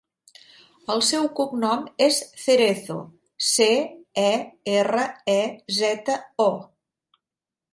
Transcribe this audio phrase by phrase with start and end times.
[0.93, 2.97] El seu cognom és Cerezo:
[3.49, 3.69] ce,
[4.23, 4.33] e,
[4.79, 5.39] erra, e,
[5.83, 6.17] zeta,
[6.49, 6.53] o.